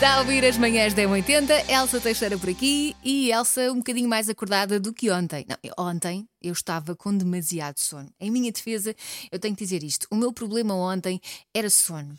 Está 0.00 0.14
a 0.14 0.20
ouvir 0.20 0.42
as 0.46 0.56
manhãs 0.56 0.94
da 0.94 1.06
80 1.06 1.70
Elsa 1.70 2.00
Teixeira 2.00 2.38
por 2.38 2.48
aqui 2.48 2.96
e 3.04 3.30
Elsa 3.30 3.70
um 3.70 3.80
bocadinho 3.80 4.08
mais 4.08 4.30
acordada 4.30 4.80
do 4.80 4.94
que 4.94 5.10
ontem. 5.10 5.44
Não, 5.46 5.86
ontem 5.86 6.26
eu 6.40 6.54
estava 6.54 6.96
com 6.96 7.14
demasiado 7.14 7.78
sono. 7.78 8.08
Em 8.18 8.30
minha 8.30 8.50
defesa, 8.50 8.96
eu 9.30 9.38
tenho 9.38 9.54
que 9.54 9.62
dizer 9.62 9.82
isto: 9.82 10.06
o 10.10 10.16
meu 10.16 10.32
problema 10.32 10.74
ontem 10.74 11.20
era 11.52 11.68
sono. 11.68 12.16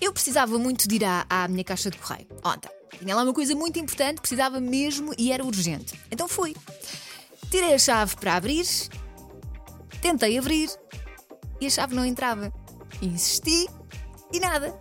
Eu 0.00 0.12
precisava 0.12 0.60
muito 0.60 0.86
de 0.86 0.94
ir 0.94 1.04
à, 1.04 1.26
à 1.28 1.48
minha 1.48 1.64
caixa 1.64 1.90
de 1.90 1.98
correio 1.98 2.28
ontem. 2.44 2.70
Tinha 3.00 3.16
lá 3.16 3.24
uma 3.24 3.34
coisa 3.34 3.52
muito 3.52 3.80
importante, 3.80 4.20
precisava 4.20 4.60
mesmo 4.60 5.12
e 5.18 5.32
era 5.32 5.44
urgente. 5.44 5.98
Então 6.12 6.28
fui. 6.28 6.54
Tirei 7.50 7.74
a 7.74 7.78
chave 7.78 8.14
para 8.14 8.36
abrir, 8.36 8.64
tentei 10.00 10.38
abrir 10.38 10.70
e 11.60 11.66
a 11.66 11.70
chave 11.70 11.96
não 11.96 12.04
entrava. 12.04 12.52
Insisti 13.02 13.66
e 14.32 14.38
nada. 14.38 14.80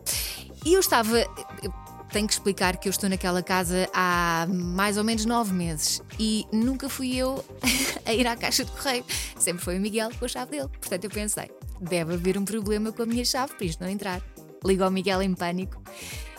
E 0.63 0.75
eu 0.75 0.79
estava. 0.79 1.17
Eu 1.63 1.86
tenho 2.18 2.27
que 2.27 2.34
explicar 2.34 2.77
que 2.77 2.88
eu 2.88 2.89
estou 2.89 3.07
naquela 3.07 3.43
casa 3.43 3.88
há 3.93 4.48
mais 4.49 4.98
ou 4.98 5.03
menos 5.03 5.23
nove 5.23 5.53
meses 5.53 6.02
e 6.17 6.48
nunca 6.52 6.90
fui 6.90 7.16
eu 7.16 7.45
a 8.03 8.12
ir 8.12 8.26
à 8.26 8.35
caixa 8.35 8.66
de 8.66 8.71
correio. 8.71 9.05
Sempre 9.38 9.63
foi 9.63 9.77
o 9.77 9.80
Miguel 9.80 10.09
com 10.17 10.26
a 10.26 10.27
chave 10.27 10.49
dele. 10.49 10.67
Portanto, 10.67 11.03
eu 11.03 11.12
pensei: 11.12 11.52
deve 11.80 12.16
haver 12.16 12.35
um 12.35 12.43
problema 12.43 12.91
com 12.91 13.03
a 13.03 13.05
minha 13.05 13.23
chave 13.23 13.53
para 13.53 13.67
isto 13.67 13.84
não 13.84 13.88
entrar. 13.88 14.20
Ligo 14.66 14.84
ao 14.84 14.90
Miguel 14.90 15.21
em 15.21 15.35
pânico. 15.35 15.80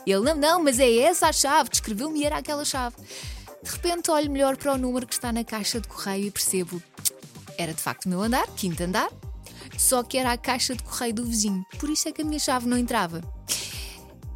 Ele: 0.04 0.18
não, 0.18 0.34
não, 0.34 0.64
mas 0.64 0.80
é 0.80 0.92
essa 0.98 1.28
a 1.28 1.32
chave. 1.32 1.70
Descreveu-me 1.70 2.24
era 2.24 2.38
aquela 2.38 2.64
chave. 2.64 2.96
De 3.62 3.70
repente, 3.70 4.10
olho 4.10 4.32
melhor 4.32 4.56
para 4.56 4.74
o 4.74 4.78
número 4.78 5.06
que 5.06 5.14
está 5.14 5.30
na 5.30 5.44
caixa 5.44 5.80
de 5.80 5.86
correio 5.86 6.26
e 6.26 6.30
percebo: 6.32 6.82
era 7.56 7.72
de 7.72 7.80
facto 7.80 8.06
o 8.06 8.08
meu 8.08 8.20
andar, 8.20 8.48
quinto 8.56 8.82
andar, 8.82 9.10
só 9.78 10.02
que 10.02 10.18
era 10.18 10.32
a 10.32 10.36
caixa 10.36 10.74
de 10.74 10.82
correio 10.82 11.14
do 11.14 11.24
vizinho. 11.24 11.64
Por 11.78 11.88
isso 11.88 12.08
é 12.08 12.12
que 12.12 12.22
a 12.22 12.24
minha 12.24 12.40
chave 12.40 12.66
não 12.66 12.76
entrava. 12.76 13.22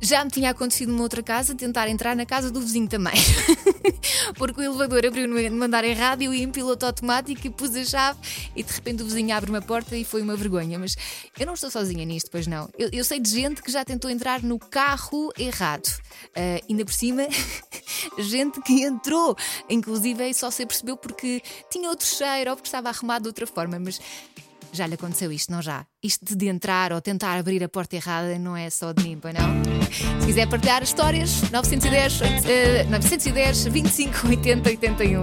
Já 0.05 0.25
me 0.25 0.31
tinha 0.33 0.51
acontecido 0.51 0.91
numa 0.91 1.05
outra 1.05 1.23
casa 1.23 1.55
tentar 1.55 1.89
entrar 1.89 2.17
na 2.17 2.27
casa 2.27 2.51
do 2.51 2.61
vizinho 2.61 2.89
também. 2.89 3.15
Porque 4.37 4.61
o 4.61 4.65
elevador 4.65 5.07
abriu 5.07 5.29
no 5.29 5.63
andar 5.63 5.85
errado 5.85 6.23
e 6.23 6.25
eu 6.25 6.35
ia 6.35 6.43
em 6.43 6.51
piloto 6.51 6.85
automático 6.85 7.47
e 7.47 7.51
pus 7.51 7.73
a 7.77 7.85
chave 7.85 8.19
e 8.57 8.65
de 8.65 8.73
repente 8.73 9.01
o 9.05 9.07
vizinho 9.07 9.33
abre 9.33 9.49
uma 9.49 9.63
porta 9.63 9.97
e 9.97 10.05
foi 10.05 10.21
uma 10.21 10.35
vergonha. 10.35 10.77
Mas 10.77 10.97
eu 11.39 11.47
não 11.47 11.55
estou 11.55 11.71
sozinha 11.71 12.05
nisto, 12.05 12.31
pois 12.33 12.49
não. 12.49 12.69
Eu, 12.77 12.89
eu 12.93 13.05
sei 13.05 13.21
de 13.21 13.31
gente 13.31 13.63
que 13.63 13.71
já 13.71 13.85
tentou 13.85 14.11
entrar 14.11 14.43
no 14.43 14.59
carro 14.59 15.33
errado. 15.39 15.87
Uh, 16.37 16.67
ainda 16.69 16.85
por 16.85 16.95
cima, 16.95 17.29
gente 18.19 18.61
que 18.63 18.83
entrou, 18.83 19.37
inclusive 19.71 20.35
só 20.35 20.51
se 20.51 20.67
percebeu 20.67 20.97
porque 20.97 21.41
tinha 21.71 21.89
outro 21.89 22.07
cheiro 22.07 22.51
ou 22.51 22.57
porque 22.57 22.67
estava 22.67 22.89
arrumado 22.89 23.23
de 23.23 23.29
outra 23.29 23.47
forma. 23.47 23.79
Mas 23.79 24.01
já 24.73 24.87
lhe 24.87 24.95
aconteceu 24.95 25.31
isto, 25.31 25.53
não 25.53 25.61
já? 25.61 25.85
Isto 26.03 26.35
de 26.35 26.49
entrar 26.49 26.93
ou 26.93 27.01
tentar 27.01 27.39
abrir 27.39 27.63
a 27.63 27.69
porta 27.69 27.97
errada 27.97 28.39
não 28.39 28.57
é 28.57 28.71
só 28.71 28.93
de 28.93 29.05
mim, 29.05 29.21
não? 29.23 29.93
Se 30.21 30.27
quiser 30.27 30.49
partilhar 30.49 30.83
histórias, 30.83 31.43
910, 31.51 32.21
uh, 32.21 32.91
910 32.91 33.67
25 33.67 34.29
80 34.29 34.71
81. 34.71 35.21